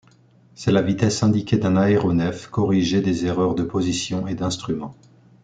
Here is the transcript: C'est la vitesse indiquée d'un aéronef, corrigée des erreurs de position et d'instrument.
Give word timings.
C'est 0.55 0.71
la 0.71 0.81
vitesse 0.81 1.21
indiquée 1.21 1.59
d'un 1.59 1.77
aéronef, 1.77 2.47
corrigée 2.47 3.01
des 3.01 3.27
erreurs 3.27 3.53
de 3.53 3.61
position 3.61 4.25
et 4.25 4.33
d'instrument. 4.33 4.95